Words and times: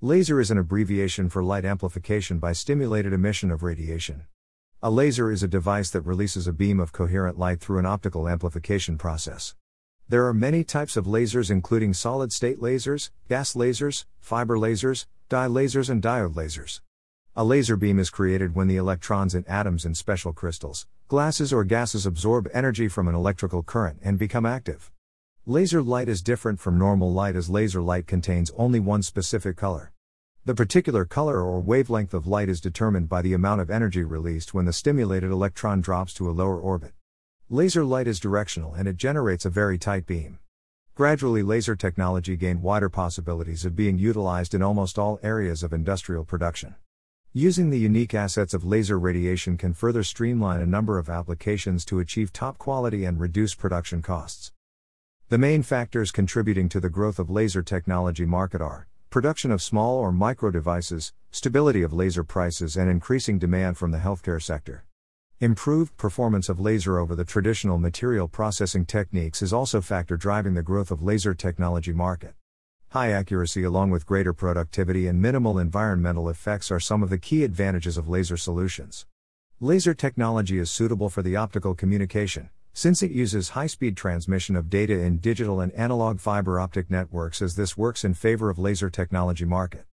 Laser 0.00 0.40
is 0.40 0.52
an 0.52 0.58
abbreviation 0.58 1.28
for 1.28 1.42
light 1.42 1.64
amplification 1.64 2.38
by 2.38 2.52
stimulated 2.52 3.12
emission 3.12 3.50
of 3.50 3.64
radiation. 3.64 4.26
A 4.80 4.92
laser 4.92 5.32
is 5.32 5.42
a 5.42 5.48
device 5.48 5.90
that 5.90 6.02
releases 6.02 6.46
a 6.46 6.52
beam 6.52 6.78
of 6.78 6.92
coherent 6.92 7.36
light 7.36 7.58
through 7.58 7.80
an 7.80 7.86
optical 7.86 8.28
amplification 8.28 8.96
process. 8.96 9.56
There 10.08 10.24
are 10.28 10.32
many 10.32 10.62
types 10.62 10.96
of 10.96 11.06
lasers, 11.06 11.50
including 11.50 11.94
solid 11.94 12.32
state 12.32 12.60
lasers, 12.60 13.10
gas 13.28 13.54
lasers, 13.54 14.04
fiber 14.20 14.56
lasers, 14.56 15.06
dye 15.28 15.48
lasers, 15.48 15.90
and 15.90 16.00
diode 16.00 16.34
lasers. 16.34 16.80
A 17.34 17.42
laser 17.42 17.76
beam 17.76 17.98
is 17.98 18.08
created 18.08 18.54
when 18.54 18.68
the 18.68 18.76
electrons 18.76 19.34
in 19.34 19.44
atoms 19.48 19.84
in 19.84 19.96
special 19.96 20.32
crystals, 20.32 20.86
glasses, 21.08 21.52
or 21.52 21.64
gases 21.64 22.06
absorb 22.06 22.48
energy 22.54 22.86
from 22.86 23.08
an 23.08 23.16
electrical 23.16 23.64
current 23.64 23.98
and 24.04 24.16
become 24.16 24.46
active. 24.46 24.92
Laser 25.50 25.80
light 25.80 26.10
is 26.10 26.20
different 26.20 26.60
from 26.60 26.76
normal 26.76 27.10
light 27.10 27.34
as 27.34 27.48
laser 27.48 27.80
light 27.80 28.06
contains 28.06 28.50
only 28.58 28.78
one 28.78 29.02
specific 29.02 29.56
color. 29.56 29.92
The 30.44 30.54
particular 30.54 31.06
color 31.06 31.40
or 31.40 31.58
wavelength 31.58 32.12
of 32.12 32.26
light 32.26 32.50
is 32.50 32.60
determined 32.60 33.08
by 33.08 33.22
the 33.22 33.32
amount 33.32 33.62
of 33.62 33.70
energy 33.70 34.04
released 34.04 34.52
when 34.52 34.66
the 34.66 34.74
stimulated 34.74 35.30
electron 35.30 35.80
drops 35.80 36.12
to 36.14 36.28
a 36.28 36.36
lower 36.36 36.60
orbit. 36.60 36.92
Laser 37.48 37.82
light 37.82 38.06
is 38.06 38.20
directional 38.20 38.74
and 38.74 38.86
it 38.86 38.98
generates 38.98 39.46
a 39.46 39.48
very 39.48 39.78
tight 39.78 40.04
beam. 40.04 40.38
Gradually, 40.94 41.42
laser 41.42 41.74
technology 41.74 42.36
gained 42.36 42.60
wider 42.60 42.90
possibilities 42.90 43.64
of 43.64 43.74
being 43.74 43.98
utilized 43.98 44.52
in 44.52 44.60
almost 44.60 44.98
all 44.98 45.18
areas 45.22 45.62
of 45.62 45.72
industrial 45.72 46.24
production. 46.24 46.74
Using 47.32 47.70
the 47.70 47.78
unique 47.78 48.12
assets 48.12 48.52
of 48.52 48.66
laser 48.66 48.98
radiation 48.98 49.56
can 49.56 49.72
further 49.72 50.02
streamline 50.02 50.60
a 50.60 50.66
number 50.66 50.98
of 50.98 51.08
applications 51.08 51.86
to 51.86 52.00
achieve 52.00 52.34
top 52.34 52.58
quality 52.58 53.06
and 53.06 53.18
reduce 53.18 53.54
production 53.54 54.02
costs. 54.02 54.52
The 55.30 55.36
main 55.36 55.62
factors 55.62 56.10
contributing 56.10 56.70
to 56.70 56.80
the 56.80 56.88
growth 56.88 57.18
of 57.18 57.28
laser 57.28 57.62
technology 57.62 58.24
market 58.24 58.62
are 58.62 58.86
production 59.10 59.50
of 59.50 59.60
small 59.60 59.98
or 59.98 60.10
micro 60.10 60.50
devices, 60.50 61.12
stability 61.30 61.82
of 61.82 61.92
laser 61.92 62.24
prices, 62.24 62.78
and 62.78 62.90
increasing 62.90 63.38
demand 63.38 63.76
from 63.76 63.90
the 63.90 63.98
healthcare 63.98 64.42
sector. 64.42 64.86
Improved 65.38 65.94
performance 65.98 66.48
of 66.48 66.58
laser 66.58 66.98
over 66.98 67.14
the 67.14 67.26
traditional 67.26 67.76
material 67.76 68.26
processing 68.26 68.86
techniques 68.86 69.42
is 69.42 69.52
also 69.52 69.82
factor 69.82 70.16
driving 70.16 70.54
the 70.54 70.62
growth 70.62 70.90
of 70.90 71.02
laser 71.02 71.34
technology 71.34 71.92
market. 71.92 72.32
High 72.92 73.10
accuracy 73.10 73.64
along 73.64 73.90
with 73.90 74.06
greater 74.06 74.32
productivity 74.32 75.06
and 75.08 75.20
minimal 75.20 75.58
environmental 75.58 76.30
effects 76.30 76.70
are 76.70 76.80
some 76.80 77.02
of 77.02 77.10
the 77.10 77.18
key 77.18 77.44
advantages 77.44 77.98
of 77.98 78.08
laser 78.08 78.38
solutions. 78.38 79.04
Laser 79.60 79.92
technology 79.92 80.58
is 80.58 80.70
suitable 80.70 81.10
for 81.10 81.20
the 81.20 81.36
optical 81.36 81.74
communication, 81.74 82.48
since 82.72 83.02
it 83.02 83.10
uses 83.10 83.50
high 83.50 83.66
speed 83.66 83.96
transmission 83.96 84.56
of 84.56 84.70
data 84.70 84.98
in 84.98 85.18
digital 85.18 85.60
and 85.60 85.72
analog 85.72 86.20
fiber 86.20 86.60
optic 86.60 86.90
networks, 86.90 87.42
as 87.42 87.56
this 87.56 87.76
works 87.76 88.04
in 88.04 88.14
favor 88.14 88.50
of 88.50 88.58
laser 88.58 88.90
technology 88.90 89.44
market. 89.44 89.84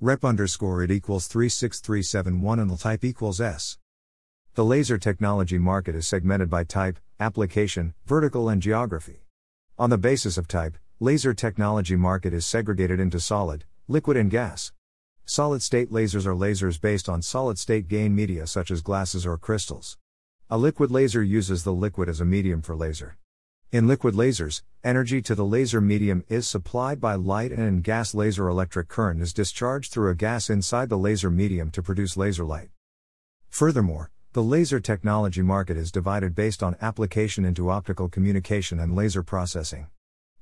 rep 0.00 0.24
underscore 0.24 0.82
it 0.82 0.90
equals 0.90 1.28
36371 1.28 2.58
and 2.58 2.68
the 2.68 2.76
type 2.76 3.04
equals 3.04 3.40
s. 3.40 3.78
The 4.54 4.64
laser 4.64 4.98
technology 4.98 5.56
market 5.56 5.94
is 5.94 6.08
segmented 6.08 6.50
by 6.50 6.64
type 6.64 6.98
application 7.20 7.94
vertical 8.04 8.48
and 8.48 8.60
geography. 8.60 9.26
On 9.78 9.88
the 9.88 9.98
basis 9.98 10.36
of 10.36 10.48
type 10.48 10.76
laser 10.98 11.32
technology 11.32 11.94
market 11.94 12.34
is 12.34 12.44
segregated 12.44 12.98
into 12.98 13.20
solid 13.20 13.66
liquid 13.86 14.16
and 14.16 14.32
gas. 14.32 14.72
Solid 15.24 15.62
state 15.62 15.92
lasers 15.92 16.26
are 16.26 16.34
lasers 16.34 16.80
based 16.80 17.08
on 17.08 17.22
solid 17.22 17.56
state 17.56 17.86
gain 17.86 18.16
media 18.16 18.48
such 18.48 18.72
as 18.72 18.80
glasses 18.80 19.24
or 19.24 19.38
crystals 19.38 19.96
a 20.50 20.58
liquid 20.58 20.90
laser 20.90 21.22
uses 21.22 21.64
the 21.64 21.72
liquid 21.72 22.06
as 22.06 22.20
a 22.20 22.24
medium 22.24 22.60
for 22.60 22.76
laser. 22.76 23.16
In 23.72 23.88
liquid 23.88 24.14
lasers, 24.14 24.60
energy 24.84 25.22
to 25.22 25.34
the 25.34 25.44
laser 25.44 25.80
medium 25.80 26.22
is 26.28 26.46
supplied 26.46 27.00
by 27.00 27.14
light 27.14 27.50
and 27.50 27.62
in 27.62 27.80
gas 27.80 28.14
laser 28.14 28.46
electric 28.46 28.88
current 28.88 29.22
is 29.22 29.32
discharged 29.32 29.90
through 29.90 30.10
a 30.10 30.14
gas 30.14 30.50
inside 30.50 30.90
the 30.90 30.98
laser 30.98 31.30
medium 31.30 31.70
to 31.70 31.82
produce 31.82 32.18
laser 32.18 32.44
light. 32.44 32.68
Furthermore, 33.48 34.10
the 34.34 34.42
laser 34.42 34.80
technology 34.80 35.40
market 35.40 35.78
is 35.78 35.90
divided 35.90 36.34
based 36.34 36.62
on 36.62 36.76
application 36.82 37.46
into 37.46 37.70
optical 37.70 38.10
communication 38.10 38.78
and 38.78 38.94
laser 38.94 39.22
processing. 39.22 39.86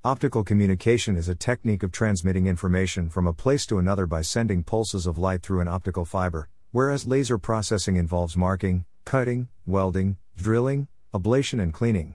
Optical 0.04 0.42
communication 0.42 1.16
is 1.16 1.28
a 1.28 1.36
technique 1.36 1.84
of 1.84 1.92
transmitting 1.92 2.48
information 2.48 3.08
from 3.08 3.28
a 3.28 3.32
place 3.32 3.64
to 3.66 3.78
another 3.78 4.06
by 4.06 4.20
sending 4.20 4.64
pulses 4.64 5.06
of 5.06 5.16
light 5.16 5.42
through 5.42 5.60
an 5.60 5.68
optical 5.68 6.04
fiber, 6.04 6.48
whereas 6.72 7.06
laser 7.06 7.38
processing 7.38 7.94
involves 7.94 8.36
marking, 8.36 8.84
cutting, 9.04 9.48
welding, 9.66 10.16
drilling, 10.36 10.88
ablation, 11.12 11.62
and 11.62 11.72
cleaning. 11.72 12.14